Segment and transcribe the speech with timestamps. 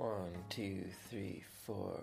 [0.00, 2.00] One, two, three, four.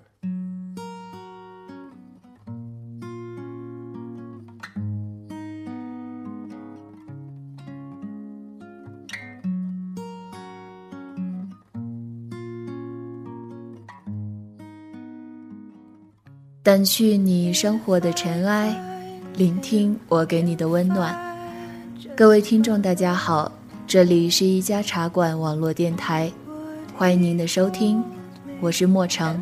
[16.64, 18.75] 掸去你生活的尘埃，
[19.34, 21.18] 聆听我给你的温暖。
[22.16, 23.52] 各位听众，大家好，
[23.88, 26.32] 这里是一家茶馆网络电台，
[26.98, 28.04] 欢迎您的收听，
[28.60, 29.39] 我是莫成。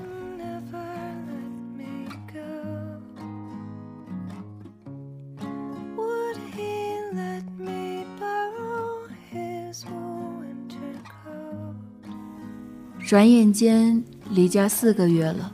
[13.08, 15.50] 转眼间离家四个月了。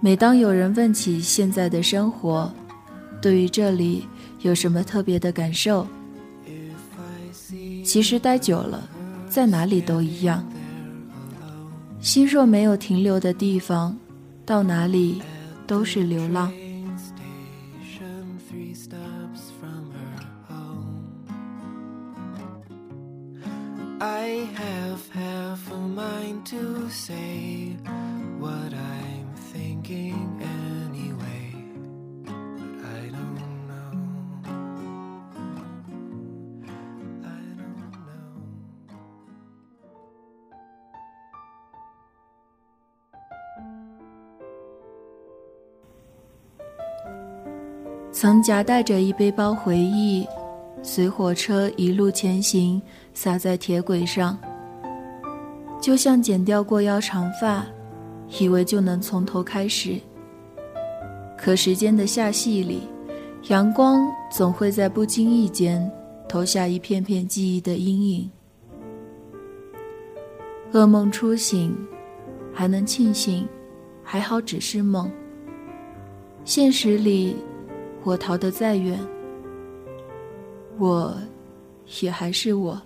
[0.00, 2.52] 每当有人问起现在的生活，
[3.20, 4.08] 对于这里
[4.40, 5.86] 有什么特别的感受？
[7.84, 8.82] 其实待久了，
[9.32, 10.46] 在哪里都一样。
[12.00, 13.96] 心若没有停留的地方，
[14.44, 15.22] 到哪里
[15.66, 16.52] 都是流浪。
[48.22, 50.24] 曾夹带着一背包回忆，
[50.80, 52.80] 随火车一路前行，
[53.12, 54.38] 洒在铁轨上，
[55.80, 57.66] 就像剪掉过腰长发，
[58.38, 59.98] 以为就能从头开始。
[61.36, 62.82] 可时间的下戏里，
[63.48, 65.90] 阳光总会在不经意间
[66.28, 68.30] 投下一片片记忆的阴影。
[70.72, 71.76] 噩梦初醒，
[72.54, 73.48] 还能庆幸，
[74.04, 75.10] 还好只是梦。
[76.44, 77.34] 现实里。
[78.04, 78.98] 我逃得再远，
[80.78, 81.16] 我
[82.00, 82.80] 也还是我。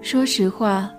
[0.00, 0.90] 说实话，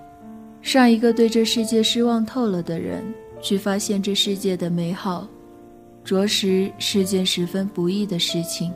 [0.61, 3.03] 上一个对这世界失望透了的人，
[3.41, 5.27] 去发现这世界的美好，
[6.03, 8.73] 着实是件十分不易的事情。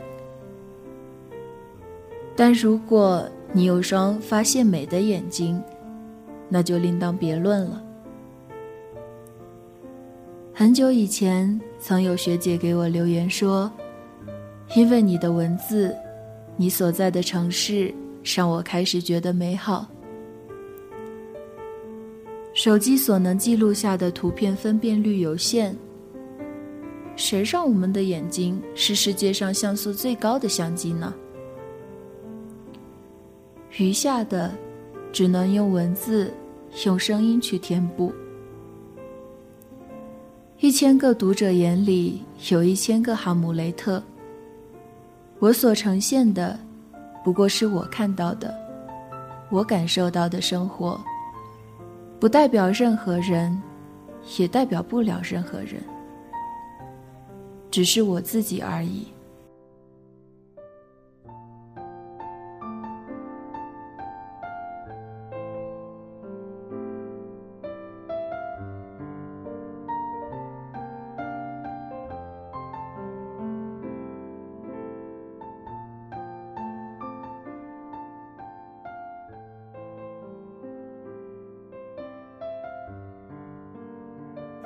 [2.38, 5.60] 但如果你有双发现美的眼睛，
[6.48, 7.84] 那就另当别论了。
[10.54, 13.72] 很久以前，曾有学姐给我留言说
[14.78, 15.96] ：“因为你的文字，
[16.56, 17.92] 你所在的城市，
[18.24, 19.88] 让我开始觉得美好。”
[22.54, 25.76] 手机所能记录下的图片分辨率有限，
[27.16, 31.12] 谁让我们的眼睛是世界上像素最高的相机呢？
[33.78, 34.52] 余下的，
[35.12, 36.34] 只能用文字、
[36.86, 38.14] 用声音去填补。
[40.60, 44.02] 一千个读者眼里有一千个哈姆雷特。
[45.38, 46.58] 我所呈现的，
[47.24, 48.52] 不过是我看到的，
[49.52, 51.00] 我感受到的生活，
[52.20, 53.62] 不代表任何人，
[54.40, 55.84] 也代表不了任何人，
[57.70, 59.06] 只是我自己而已。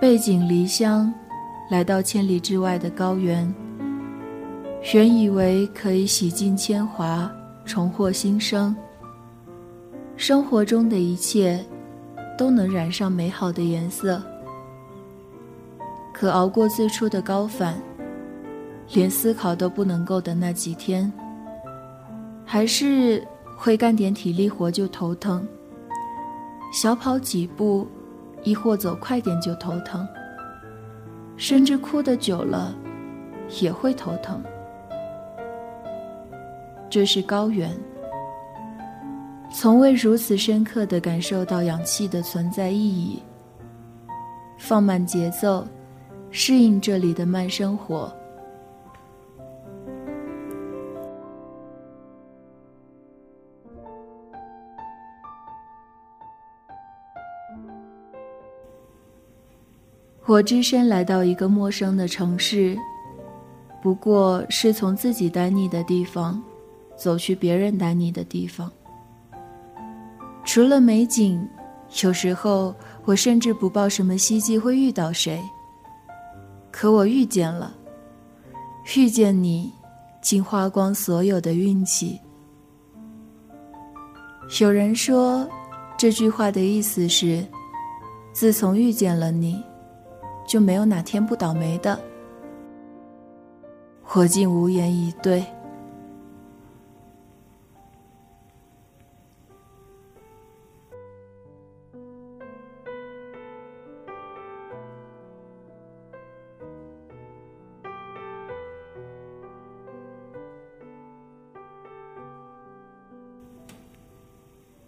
[0.01, 1.13] 背井离乡，
[1.69, 3.53] 来到千里之外的高原。
[4.95, 7.31] 原以为可以洗尽铅华，
[7.65, 8.75] 重获新生。
[10.17, 11.63] 生活中的一切，
[12.35, 14.19] 都能染上美好的颜色。
[16.11, 17.79] 可熬过最初的高反，
[18.93, 21.13] 连思考都不能够的那几天，
[22.43, 23.23] 还是
[23.55, 25.47] 会干点体力活就头疼。
[26.73, 27.87] 小跑几步。
[28.43, 30.07] 亦或走快点就头疼，
[31.37, 32.75] 甚至哭得久了，
[33.61, 34.41] 也会头疼。
[36.89, 37.71] 这是高原，
[39.53, 43.21] 从未如此深刻的感受到氧气的存在意义。
[44.57, 45.65] 放慢节奏，
[46.29, 48.13] 适应这里的慢生活。
[60.31, 62.77] 我只身来到一个陌生的城市，
[63.83, 66.41] 不过是从自己待腻的地方，
[66.95, 68.71] 走去别人待腻的地方。
[70.45, 71.45] 除了美景，
[72.01, 72.73] 有时候
[73.03, 75.37] 我甚至不抱什么希冀会遇到谁。
[76.71, 77.75] 可我遇见了，
[78.95, 79.69] 遇见你，
[80.21, 82.17] 竟花光所有的运气。
[84.61, 85.45] 有人说，
[85.97, 87.45] 这句话的意思是，
[88.31, 89.61] 自从遇见了你，
[90.45, 91.99] 就没有哪天不倒霉的。
[94.13, 95.45] 我竟无言以对。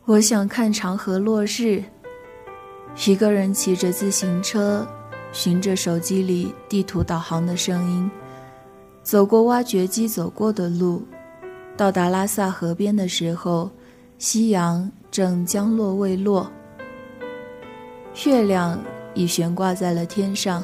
[0.06, 1.84] 我想看长河落日。
[3.08, 4.88] 一个人骑着自行车，
[5.34, 8.10] 循着手机里地图导航的声音，
[9.02, 11.04] 走过挖掘机走过的路，
[11.76, 13.70] 到达拉萨河边的时候，
[14.20, 16.50] 夕阳正将落未落，
[18.26, 18.80] 月亮
[19.16, 20.64] 已悬挂在了天上。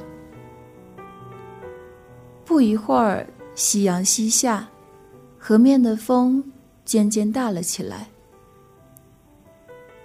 [2.45, 4.67] 不一会儿，夕阳西下，
[5.37, 6.43] 河面的风
[6.85, 8.07] 渐渐大了起来。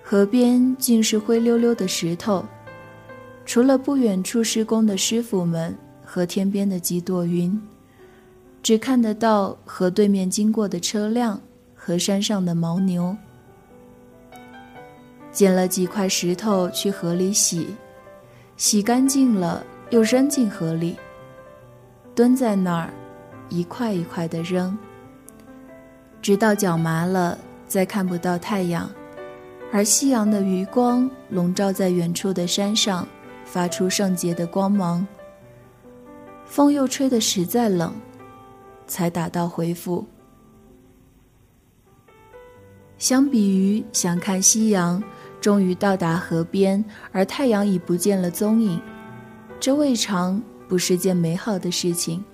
[0.03, 2.45] 河边尽是灰溜溜的石头，
[3.47, 7.61] 除了不远处施工的师傅们和天边的几朵云，
[8.63, 11.41] 只看得到河对面经过的车辆
[11.75, 13.17] 和山上的牦牛。
[15.31, 17.75] 捡了几块石头去河里洗，
[18.57, 20.97] 洗干净了又扔进河里，
[22.15, 22.91] 蹲在那儿，
[23.49, 24.79] 一块一块的扔，
[26.23, 27.37] 直到脚麻了，
[27.67, 28.89] 再看不到太阳。
[29.73, 33.07] 而夕阳的余光笼罩在远处的山上，
[33.45, 35.07] 发出圣洁的光芒。
[36.45, 37.95] 风又吹得实在冷，
[38.87, 40.07] 才打道回府。
[42.99, 45.03] 相比于想看夕阳，
[45.41, 46.83] 终于到达河边，
[47.13, 48.81] 而太阳已不见了踪影，
[49.59, 52.25] 这未尝不是件美好的事情。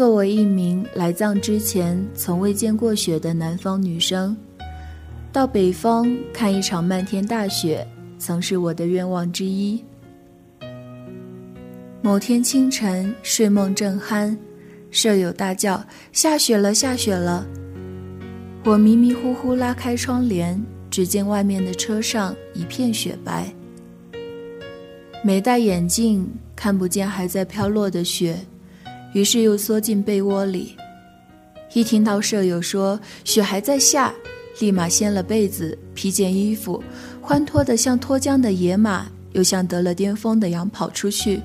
[0.00, 4.34] 作为一名来藏之前从未见过雪的南方女生，
[5.30, 7.86] 到北方看一场漫天大雪，
[8.18, 9.84] 曾是我的愿望之一。
[12.00, 14.34] 某天清晨睡梦正酣，
[14.90, 17.46] 舍友大叫：“下雪了，下雪了！”
[18.64, 20.58] 我迷迷糊糊拉开窗帘，
[20.90, 23.52] 只见外面的车上一片雪白。
[25.22, 26.26] 没戴眼镜，
[26.56, 28.38] 看不见还在飘落的雪。
[29.12, 30.76] 于是又缩进被窝里，
[31.72, 34.12] 一听到舍友说雪还在下，
[34.60, 36.82] 立马掀了被子，披件衣服，
[37.20, 41.40] 欢脱的像脱缰的野马，又像得了巅峰的羊跑出去，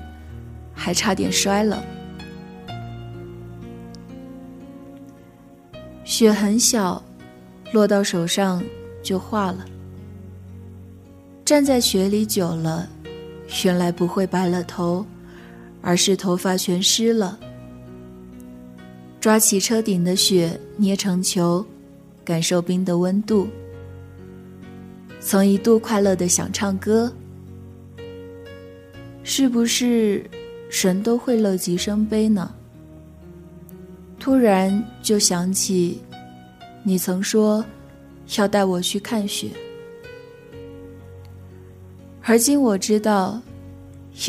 [0.72, 1.82] 还差点摔了。
[6.04, 7.02] 雪很小，
[7.72, 8.62] 落到手上
[9.02, 9.66] 就化了。
[11.44, 12.88] 站在雪里久了，
[13.64, 15.04] 原来不会白了头，
[15.82, 17.38] 而是头发全湿了。
[19.26, 21.66] 抓起车顶的雪，捏成球，
[22.24, 23.48] 感受冰的温度。
[25.18, 27.12] 曾一度快乐的想唱歌，
[29.24, 30.24] 是不是
[30.70, 32.54] 神都会乐极生悲呢？
[34.20, 36.00] 突然就想起，
[36.84, 37.64] 你曾说
[38.36, 39.48] 要带我去看雪，
[42.22, 43.42] 而今我知道，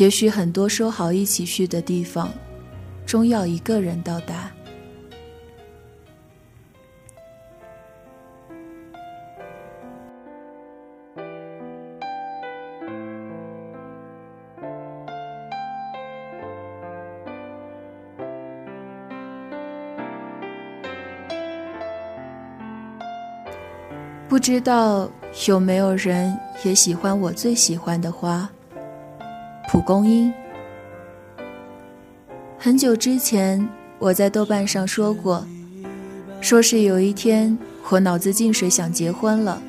[0.00, 2.28] 也许很多说好一起去的地方，
[3.06, 4.47] 终要一个人到达。
[24.28, 25.08] 不知道
[25.48, 28.46] 有没有人也喜欢我最喜欢的花——
[29.68, 30.30] 蒲公英。
[32.58, 33.66] 很久之前，
[33.98, 35.46] 我在豆瓣上说过，
[36.42, 37.56] 说是有一天
[37.88, 39.62] 我脑子进水想结婚了，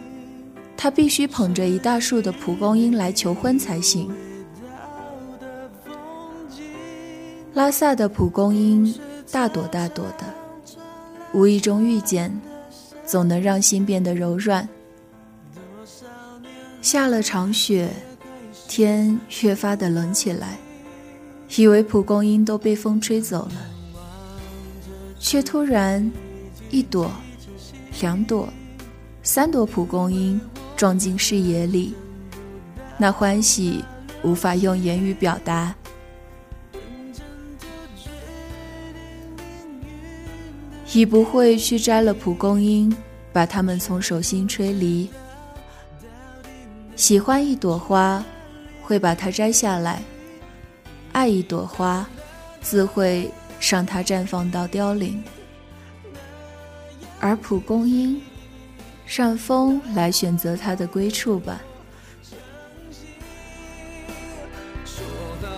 [0.75, 4.11] 他必须捧着一大束的蒲公英来求婚才行。
[7.53, 8.93] 拉萨的蒲公英
[9.31, 10.25] 大朵大朵的，
[11.31, 12.29] 无意中遇见。
[13.09, 14.69] 总能让心变得柔软。
[16.79, 17.89] 下了场雪，
[18.67, 20.59] 天越发的冷起来，
[21.55, 23.53] 以为蒲公英都被风吹走了，
[25.19, 26.09] 却突然，
[26.69, 27.11] 一朵、
[27.99, 28.47] 两朵、
[29.23, 30.39] 三朵蒲公英
[30.77, 31.95] 撞进视野里，
[32.95, 33.83] 那欢喜
[34.21, 35.75] 无法用言语表达。
[40.91, 42.95] 已不会去摘了蒲公英，
[43.31, 45.09] 把它们从手心吹离。
[46.95, 48.23] 喜欢一朵花，
[48.81, 50.01] 会把它摘下来；
[51.11, 52.07] 爱一朵花，
[52.61, 53.31] 自会
[53.61, 55.23] 让它绽放到凋零。
[57.19, 58.19] 而蒲公英，
[59.05, 61.61] 让风来选择它的归处吧。
[64.85, 65.05] 说
[65.41, 65.49] 到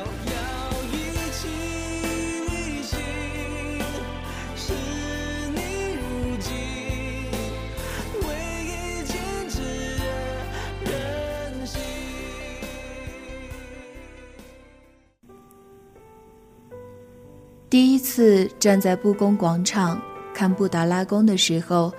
[17.71, 19.97] 第一次站在布宫广场
[20.33, 21.89] 看布达拉宫的时候，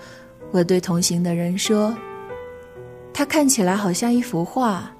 [0.50, 1.96] 我对同行的人说
[3.10, 4.92] ：“它看起来好像一幅画。”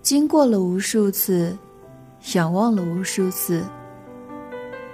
[0.00, 1.54] 经过了无数次，
[2.34, 3.62] 仰望了无数次，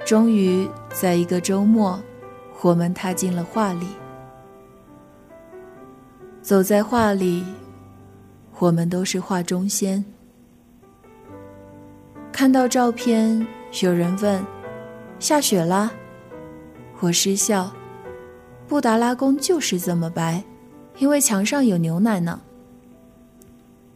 [0.04, 2.02] 终于在一个周末，
[2.62, 3.86] 我们踏进了画里。
[6.40, 7.44] 走在画里，
[8.58, 10.04] 我们都是画中仙。
[12.42, 13.46] 看到照片，
[13.82, 14.44] 有人问
[15.20, 15.88] ：“下雪啦？”
[16.98, 17.70] 我失笑
[18.66, 20.42] ：“布达拉宫就是这么白，
[20.98, 22.40] 因为墙上有牛奶呢。”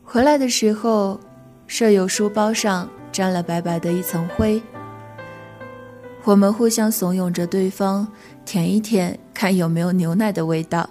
[0.05, 1.19] 回来的时候，
[1.67, 4.63] 舍友书包上沾了白白的一层灰。
[6.23, 8.07] 我们互相怂恿着对方
[8.45, 10.89] 舔一舔，看有没有牛奶的味道。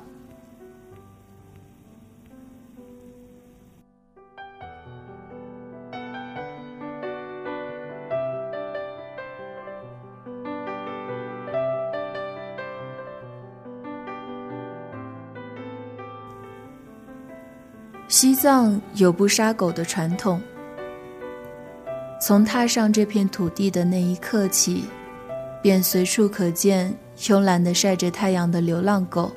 [18.15, 20.41] 西藏有不杀狗的传统。
[22.21, 24.85] 从踏上这片土地的那一刻起，
[25.61, 29.29] 便随处可见慵懒的晒着太阳的流浪狗。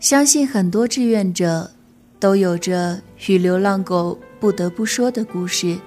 [0.00, 1.70] 相信很多志愿者
[2.18, 5.78] 都有着与流浪狗不得不说的故事。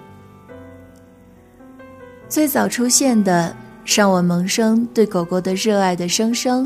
[2.30, 3.54] 最早出现的，
[3.86, 6.66] 让我萌生对狗狗的热爱的生生。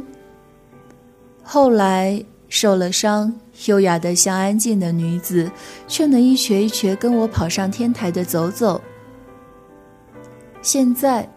[1.42, 3.34] 后来受了伤。
[3.66, 5.52] 优雅的像安静的女子，
[5.88, 8.82] 却能一瘸一瘸跟我跑上天台的走走。
[10.62, 11.28] 现在，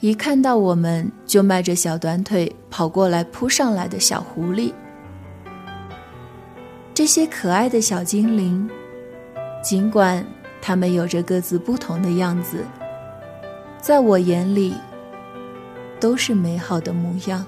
[0.00, 4.72] 一看到我们就迈着小短腿跑过来扑上来的小狐狸。
[6.94, 8.68] 这些可爱的小精灵，
[9.62, 10.24] 尽管
[10.60, 12.64] 它们有着各自不同的样子，
[13.80, 14.74] 在我眼里，
[15.98, 17.44] 都是美好的模样。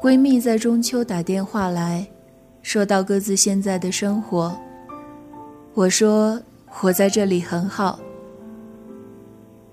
[0.00, 2.06] 闺蜜在中秋打电话来，
[2.62, 4.56] 说到各自现在的生活。
[5.74, 6.40] 我说
[6.82, 7.98] 我在这里很好。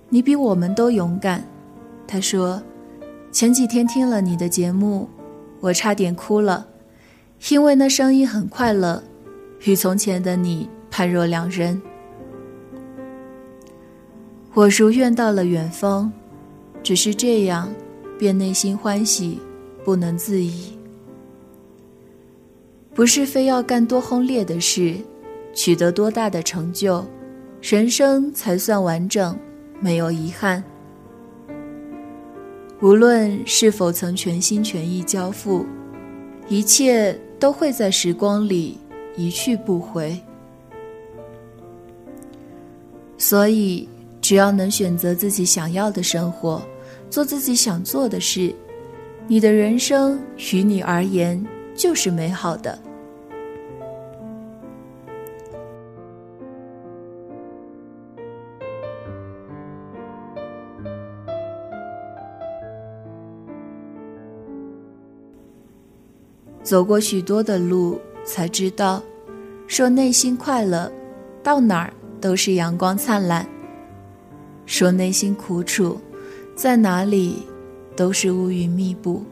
[0.10, 1.44] 你比我们都勇敢。
[2.08, 2.60] 她说，
[3.32, 5.08] 前几天听了你的节目，
[5.60, 6.66] 我差点哭了，
[7.50, 9.04] 因为那声音很快乐，
[9.66, 11.80] 与从前的你判若两人。
[14.56, 16.12] 我如愿到了远方，
[16.82, 17.72] 只是这样，
[18.18, 19.40] 便内心欢喜。
[19.86, 20.76] 不能自已，
[22.96, 24.96] 不是非要干多轰烈的事，
[25.54, 27.06] 取得多大的成就，
[27.62, 29.38] 人生才算完整，
[29.80, 30.62] 没有遗憾。
[32.82, 35.64] 无论是否曾全心全意交付，
[36.50, 38.80] 一切都会在时光里
[39.16, 40.20] 一去不回。
[43.20, 43.88] 所以，
[44.20, 46.60] 只要能选择自己想要的生活，
[47.08, 48.52] 做自己想做的事。
[49.28, 50.22] 你的人生
[50.54, 52.78] 于你而言就是美好的。
[66.62, 69.02] 走过许多的路，才知道，
[69.68, 70.92] 说内心快乐，
[71.44, 73.46] 到哪儿都是阳光灿烂；
[74.66, 76.00] 说内心苦楚，
[76.56, 77.44] 在哪里
[77.96, 79.24] 都是乌云密布。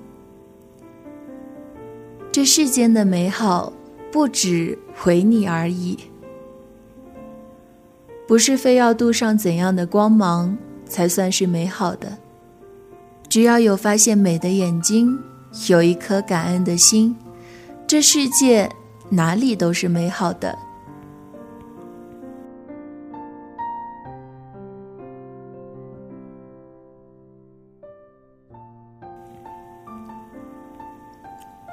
[2.32, 3.72] 这世间的美好，
[4.12, 5.98] 不止回你而已。
[8.28, 12.18] 不是非要镀上怎样的光芒才算是美好的，
[13.30, 15.20] 只要有发现美的眼睛，
[15.68, 17.16] 有一颗感恩的心，
[17.86, 18.70] 这世界
[19.10, 20.58] 哪里都是美好的。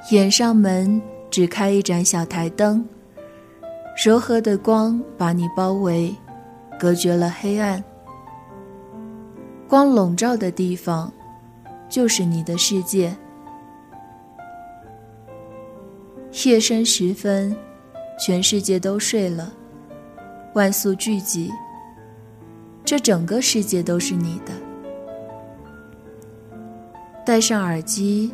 [0.09, 2.83] 掩上门只开一盏小台灯，
[4.03, 6.13] 柔和的光把你包围。
[6.79, 7.83] 隔绝了黑暗，
[9.67, 11.13] 光笼罩的地方，
[11.87, 13.15] 就是你的世界。
[16.43, 17.55] 夜深时分，
[18.19, 19.53] 全世界都睡了，
[20.55, 21.51] 万宿聚集，
[22.83, 24.51] 这整个世界都是你的。
[27.23, 28.33] 戴上耳机，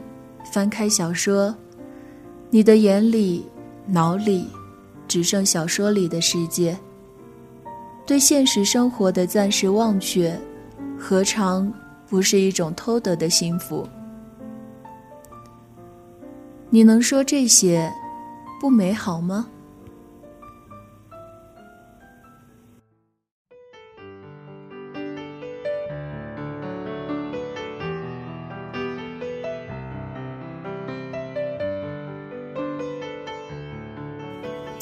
[0.52, 1.56] 翻开小说，
[2.50, 3.46] 你的眼里、
[3.86, 4.48] 脑里，
[5.08, 6.78] 只剩小说里的世界。
[8.06, 10.40] 对现实生活的暂时忘却，
[10.98, 11.72] 何尝
[12.08, 13.88] 不是一种偷得的幸福？
[16.70, 17.92] 你能说这些
[18.62, 19.48] 不美好吗？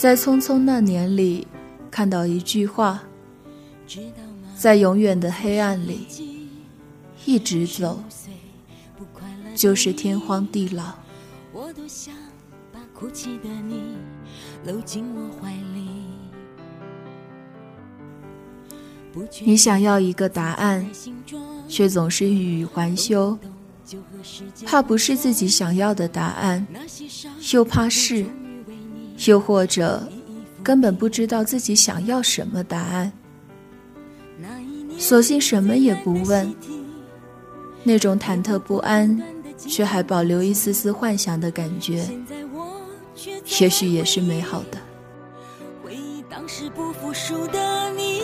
[0.05, 1.47] 在匆匆那年里，
[1.89, 3.01] 看到一句话。
[4.55, 6.05] 在永远的黑暗里，
[7.25, 8.03] 一直走，
[9.55, 10.93] 就是天荒地老。
[19.43, 20.87] 你想要一个答案，
[21.67, 23.35] 却总是欲语还休，
[24.67, 26.67] 怕不是自己想要的答案，
[27.51, 28.27] 又怕是，
[29.25, 30.07] 又或者
[30.63, 33.11] 根本不知道自己想要什么答案。
[34.97, 36.53] 索性什么也不问，
[37.83, 39.21] 那种忐忑不安，
[39.57, 42.07] 却还保留一丝丝幻想的感觉，
[43.59, 44.77] 也许也是美好的。
[45.83, 48.21] 回忆当时不服输的你，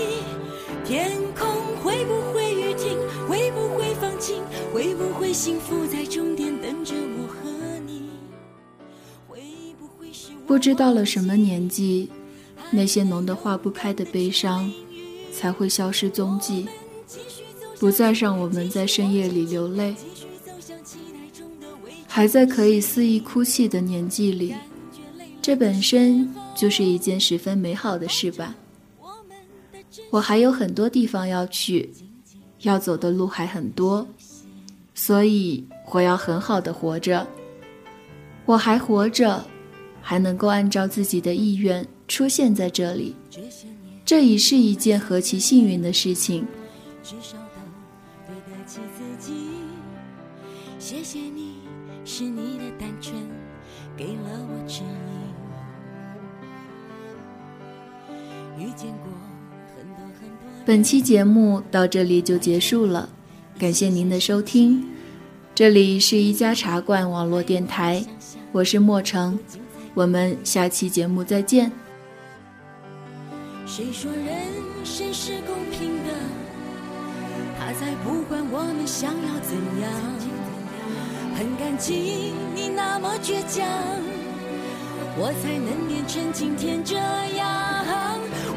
[0.86, 1.48] 天空
[1.84, 2.98] 会不会雨停？
[3.28, 4.42] 会不会放晴？
[4.74, 6.51] 会不会幸福在终点
[10.52, 12.10] 不知到了什么年纪，
[12.72, 14.70] 那些浓得化不开的悲伤。
[15.32, 16.68] 才会消失踪迹，
[17.80, 19.96] 不再让我们在深夜里流泪。
[22.06, 24.54] 还在可以肆意哭泣的年纪里，
[25.42, 28.54] 这本身就是一件十分美好的事吧。
[30.10, 31.94] 我还有很多地方要去，
[32.64, 34.06] 要走的路还很多，
[34.94, 37.26] 所以我要很好的活着。
[38.46, 39.46] 我还活着，
[40.02, 43.16] 还能够按照自己的意愿出现在这里。
[44.04, 46.46] 这已是一件何其幸运的事情。
[50.78, 51.56] 谢谢你
[52.04, 53.16] 是你的单纯
[53.96, 54.92] 给了我指引
[60.66, 63.10] 本期节目到这里就结束了，
[63.58, 64.84] 感谢您的收听。
[65.56, 68.06] 这里是一家茶馆网络电台，
[68.52, 69.40] 我是莫成，
[69.94, 71.72] 我们下期节目再见。
[73.66, 74.26] 谁说人
[74.84, 76.14] 生是公平的？
[77.60, 79.92] 他才不管我们想要怎样。
[81.38, 83.66] 很感激你那么倔强，
[85.18, 87.50] 我才能变成今天这样。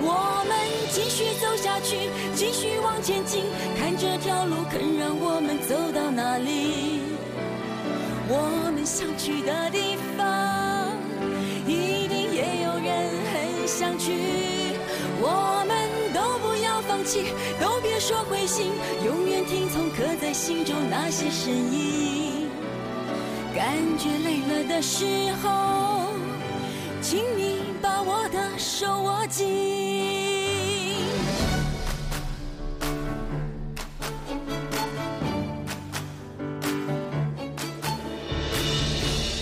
[0.06, 0.52] 我们
[0.90, 3.44] 继续走下去，继续往前进，
[3.78, 7.00] 看这条路肯让我们走到哪里？
[8.28, 10.03] 我们想去的地方，
[13.76, 14.12] 相聚。
[15.20, 15.74] 我们
[16.14, 17.24] 都不要放弃，
[17.60, 18.70] 都别说灰心，
[19.04, 22.46] 永远听从刻在心中那些声音。
[23.52, 25.04] 感觉累了的时
[25.42, 26.06] 候，
[27.02, 29.44] 请你把我的手握紧。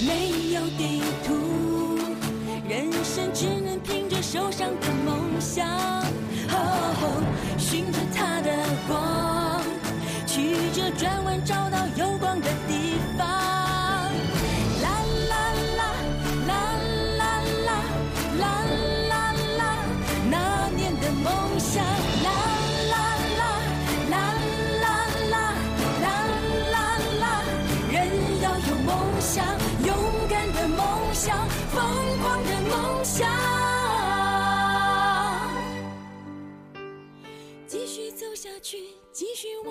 [0.06, 1.98] 没有地图，
[2.68, 5.68] 人生只能拼手上的梦想，
[6.48, 7.22] 哦，
[7.58, 8.50] 寻着它的
[8.86, 9.60] 光，
[10.26, 13.41] 曲折转弯，找到有光的地方。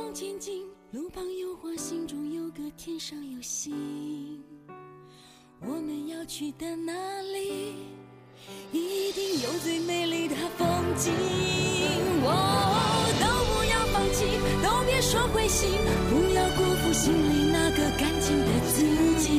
[0.02, 0.64] 往前进。
[0.92, 3.72] 路旁有花，心中有歌，天上有星。
[5.62, 7.76] 我们要去的那里，
[8.72, 11.14] 一定有最美丽的风景。
[12.26, 12.34] 哦，
[13.22, 14.26] 都不要放弃，
[14.64, 15.70] 都别说灰心，
[16.10, 18.82] 不要辜负心里那个干净的自
[19.22, 19.30] 己。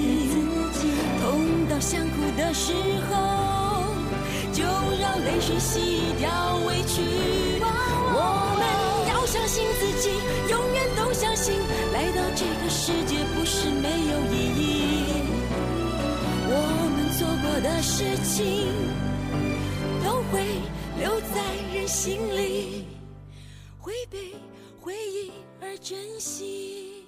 [1.21, 2.73] 痛到想哭的时
[3.11, 3.13] 候，
[4.53, 7.03] 就让泪水洗掉委屈。
[17.63, 18.67] 的事情，
[20.05, 20.45] 都会
[20.99, 21.41] 留在
[21.73, 22.87] 人心里，
[23.79, 24.35] 会被
[24.81, 27.07] 回忆而珍惜。